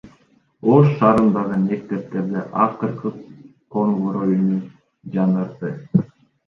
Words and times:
Ош 0.75 0.87
шаарындагы 1.01 1.59
мектептерде 1.65 2.43
акыркы 2.65 3.15
коңгуроо 3.77 4.27
үнү 4.41 4.61
жаңырды. 5.19 5.77